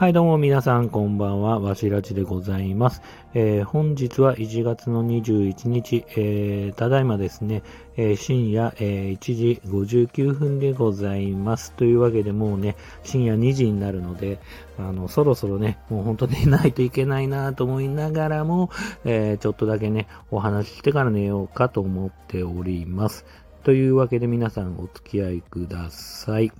[0.00, 1.60] はい、どうも皆さん、こんばんは。
[1.60, 3.02] わしらちでございます。
[3.34, 7.62] えー、本日は1月の21日、えー、ただいまですね、
[7.98, 11.72] えー、深夜、え1時59分でございます。
[11.72, 14.38] というわけでもうね、深夜2時になるので、
[14.78, 18.70] あの、そろそろね、もう本当寝ないといけないなぁと思いながらも、
[19.04, 23.26] えちょっとだけね、お話ししてから寝ようかと思っております。
[23.64, 26.50] というわけで皆さんお付き合いください。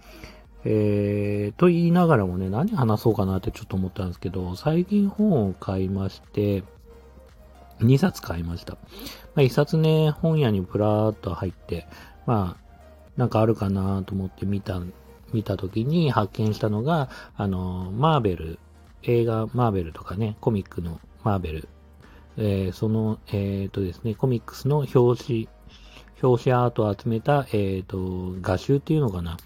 [0.64, 6.64] えー、と言いながらもね、何話そうかなってちょっと思ったんですけど、最近本を買いまして、
[7.80, 8.74] 2冊買いました。
[8.74, 8.78] ま
[9.36, 11.86] あ、1冊ね、本屋にプラーっと入って、
[12.27, 12.70] まあ、
[13.16, 14.80] なんかあるかなと思って見た、
[15.33, 18.58] 見た時に発見したのが、あの、マーベル、
[19.02, 21.69] 映画マーベルとかね、コミックのマーベル、
[22.36, 25.48] えー、その、えっ、ー、とですね、コミックスの表紙、
[26.22, 29.38] 表紙アートを集めた、えっ、ー、と、画集っていうのかな。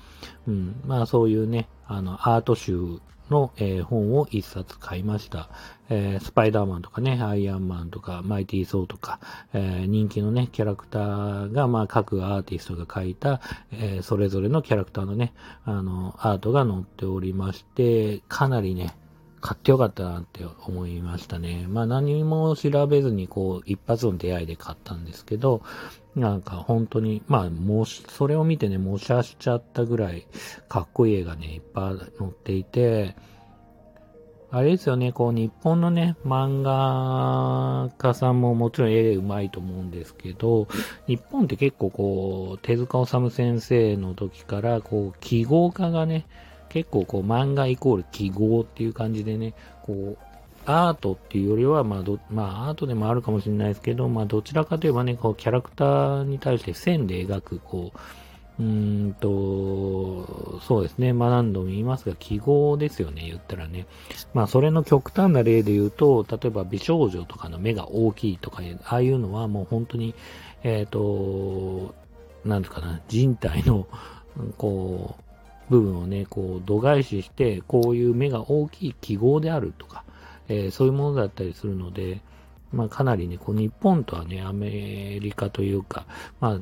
[0.46, 0.80] うん。
[0.86, 5.48] まあそういうね、あの、アート集の、えー、本を一冊買いました。
[5.88, 9.20] えー、スパイダーマンとかね、アイアンマンとか、マイティー・ソーとか、
[9.52, 13.40] えー、人気のね、キャラクターが、まあ、各アーティストが書いた、
[13.72, 15.34] えそれぞれのキャラクターのね、
[15.64, 18.96] あの、アートが載っておりまして、かなりね、
[19.44, 21.66] 買ってよかったなって思いましたね。
[21.68, 25.60] まあ何も調べずにこう一発の出会いで買ったんですけど、
[26.16, 30.26] なんか本当に、まあもし、それを見てね、模写しちゃったぐらい
[30.70, 33.16] かっこいい絵がね、いっぱい載っていて、
[34.50, 40.68] あれですよね、こう日本のね、漫画家さんももちろん絵うまいと思うんですけど、
[41.06, 46.24] 日本って結構こう、手塚治虫先生の時から、こう、記号化がね、
[46.74, 50.34] 結構こう漫画イコール記号っていう感じでね、こう、
[50.66, 57.98] アートっていうよりは、まあど、まあ、アートでもあるかもしれないですけど、まあ、どちらかといえばね、こう、キャラクターに対して線で描く、こう、
[58.58, 61.12] うんと、そうですね。
[61.12, 63.86] まあ何度も言いますが、記号ですよね、言ったらね。
[64.32, 70.14] まあそれの極端な例で言うと、例えば美少女とかの目が大きいとか、ああいうのはもう本当に、
[70.62, 71.94] えっ、ー、と、
[72.44, 73.88] なんですかな、人体の、
[74.56, 75.24] こう、
[75.70, 80.04] 部分をね、こう度外視して、こういう目が大きい記号であるとか、
[80.48, 82.20] えー、そういうものだったりするので、
[82.72, 84.70] まあかなりね、こう日本とはね、アメ
[85.20, 86.06] リカというか、
[86.40, 86.60] まあ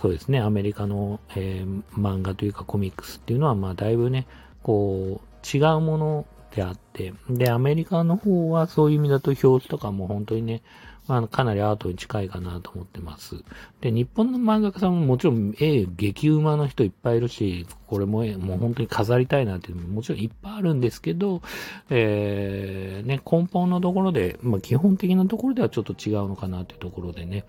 [0.00, 4.26] そうですね、アメリカの、えー、漫画というかコミックスっていうのは、まあだいぶね、
[4.62, 10.62] こう違うものであって、で、アメリカの方はそういう意味だと表紙とかも本当にね、
[11.08, 13.42] まあ、かなりアートに近いかなと思ってます。
[13.80, 21.42] で、日本の漫画家さんももちろん絵激うまの人いっぱいいるし、これももう本当に飾りたいなっていうのももちろんいっぱいあるんですけど、
[21.90, 27.44] えー、ね、根本のところで、まあ基本的なところではちょっと違うのかなっていうところでね、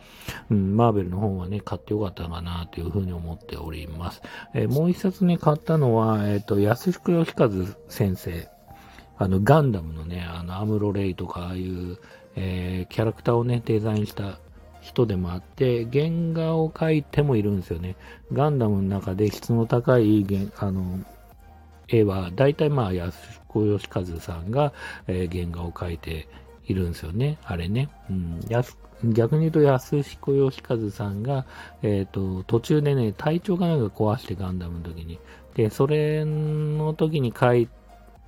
[0.49, 4.21] うん、マーベルの本はね、買ってよかったかなというふうに思っております。
[4.53, 7.49] えー、もう一冊ね、買ったのは、えっ、ー、と、安彦義和
[7.87, 8.52] 先生。
[9.23, 11.97] あの、ガンダムのね、あの、アムロレイとか、ああいう、
[12.35, 14.37] えー、キャラクターをね、デザインした
[14.81, 17.95] 人でもあって、原画を描いてもいるんですよね。
[18.33, 20.25] ガンダムの中で質の高い
[20.57, 20.99] あの
[21.87, 24.73] 絵は、大体まあ、安子義和さんが、
[25.07, 26.27] えー、原画を描いて
[26.65, 27.37] いるんですよね。
[27.45, 27.89] あれね。
[28.09, 28.41] うん、
[29.13, 31.45] 逆に言うと安彦義和さんが、
[31.81, 35.17] えっ、ー、と、途中でね、体調がなんか壊してガンダムの時に。
[35.55, 37.69] で、それの時に描い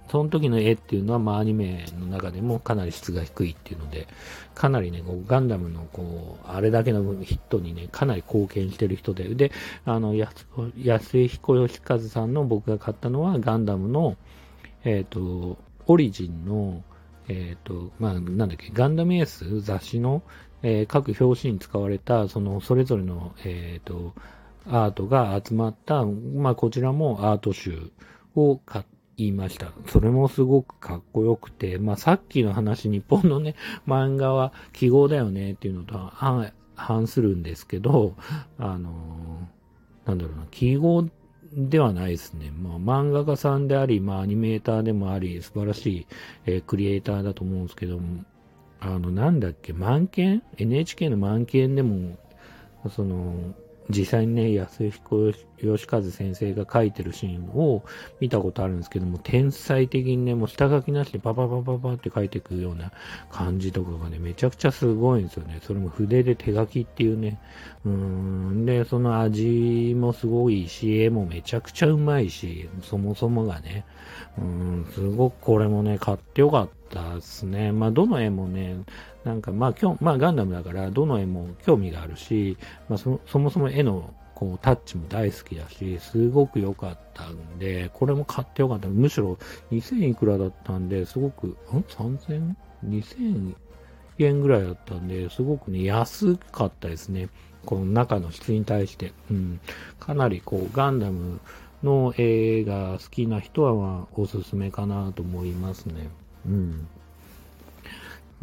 [0.09, 4.07] その時の絵っていうのは、まあ、アニメの中でもかなり質が低いっていうので、
[4.53, 9.51] かなりね、こうガンダムの、こう、あれだけのヒットにね、かなり貢献してる人で、で、
[9.85, 14.15] あの、安井彦義和さんの僕が買ったのは、ガンダムの、
[14.83, 15.57] えっ、ー、と、
[15.87, 16.83] オリジンの、
[17.27, 20.21] えっ、ー、と、まあ、なんだっけ、ガンダムエース雑誌の、
[20.61, 24.13] えー、各表紙に使われた、その、それぞれの、えっ、と、
[24.67, 27.91] アートが集まった、まあ、こちらもアート集
[28.35, 28.85] を買っ
[29.17, 29.71] 言いました。
[29.87, 33.55] それもすごくかっこよくて、まあさっきの話、日本のね、
[33.87, 38.15] 漫画は記号だよねっていうのと反反するんですけど、
[38.57, 41.07] あのー、なんだろうな、記号
[41.53, 42.51] ではないですね。
[42.51, 46.07] まあ漫画家さんであり、まあアニメーターでもあり、素晴らしい、
[46.45, 48.25] えー、クリエイターだと思うんですけども、
[48.81, 52.17] あの、なんだっけ、満件 ?NHK の満件でも、
[52.89, 53.55] その、
[53.89, 57.83] 実際にね、安彦義和先生が書いてるシーンを
[58.19, 62.91] 見たことあるんですけども、天才的にね、もう下書きなしでパパパパパって書いていくような
[63.31, 65.59] 感じとかがね、めちゃくちゃすごいんですよね。
[65.61, 67.39] それも筆で手書きっていうね。
[67.85, 68.65] うーん。
[68.65, 73.85] で、その味もすごいし、絵もめちゃくちゃうまいし、そもそもがね。
[74.37, 77.71] うん、すごくこれもね、買ってよかったですね。
[77.71, 78.77] まあ、どの絵もね、
[79.23, 82.57] なんかまあ今日、まあガンダムだからどの絵も興味があるし、
[82.89, 88.89] まあそそもそも絵のこう、タッチも大好きだし、すごく良かったんで、これも買って良かった。
[88.89, 89.37] むしろ
[89.71, 91.55] 2000いくらだったんで、すごく、ん
[91.87, 92.53] ?3000?
[92.85, 93.55] 2000
[94.19, 97.29] 円ぐらいだったんで、すごくね、安かったですね。
[97.65, 99.13] この中の質に対して。
[99.31, 99.59] うん。
[99.99, 101.39] かなりこう、ガンダム
[101.81, 106.09] の映画好きな人は、まあ、おすすめかなと思いますね。
[106.47, 106.87] うん。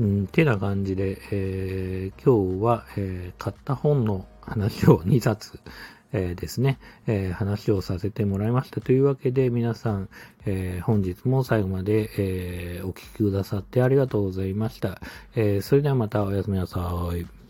[0.01, 5.61] うん、てな感じで、えー、今日は、えー、買った本の話を2冊、
[6.13, 8.81] えー、ですね、え、話をさせてもらいました。
[8.81, 10.09] というわけで皆さん、
[10.47, 15.01] え、本日も最後まで、えお聴きくださってありがとうございました。
[15.37, 17.42] えそれではまたおやすみなさい。